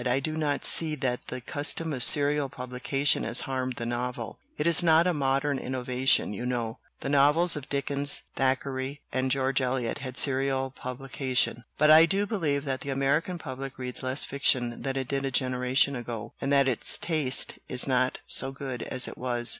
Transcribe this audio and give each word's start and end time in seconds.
"I 0.03 0.19
do 0.19 0.35
not 0.35 0.65
see 0.65 0.95
that 0.95 1.27
the 1.27 1.41
custom 1.41 1.93
of 1.93 2.03
serial 2.03 2.49
publica 2.49 3.05
tion 3.05 3.21
has 3.23 3.41
harmed 3.41 3.75
the 3.75 3.85
novel. 3.85 4.39
It 4.57 4.65
is 4.65 4.81
not 4.81 5.05
a 5.05 5.13
modern 5.13 5.59
innovation, 5.59 6.33
you 6.33 6.43
know. 6.43 6.79
The 7.01 7.09
novels 7.09 7.55
of 7.55 7.69
Dickens, 7.69 8.23
Thackeray, 8.35 9.01
and 9.13 9.29
George 9.29 9.61
Eliot 9.61 9.99
had 9.99 10.17
serial 10.17 10.71
publica 10.71 11.35
tion. 11.35 11.65
But 11.77 11.91
I 11.91 12.07
do 12.07 12.25
believe 12.25 12.65
that 12.65 12.81
the 12.81 12.89
American 12.89 13.37
public 13.37 13.77
reads 13.77 14.01
less 14.01 14.23
fiction 14.23 14.81
than 14.81 14.97
it 14.97 15.07
did 15.07 15.23
a 15.23 15.29
generation 15.29 15.95
ago, 15.95 16.33
and 16.41 16.51
that 16.51 16.67
its 16.67 16.97
taste 16.97 17.59
is 17.69 17.85
not 17.87 18.21
so 18.25 18.51
good 18.51 18.81
as 18.81 19.07
it 19.07 19.19
was." 19.19 19.49